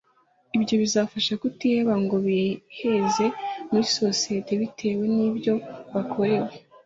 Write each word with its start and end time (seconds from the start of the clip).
Ibyo 0.57 0.73
bizabafasha 0.81 1.33
kutiheba 1.41 1.93
ngo 2.03 2.15
biheze 2.25 3.25
muri 3.69 3.85
sosiyete 3.99 4.51
bitewe 4.61 5.03
n’ibyo 5.15 5.53
bakorewe 5.93 6.51